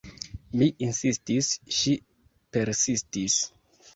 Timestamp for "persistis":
2.57-3.39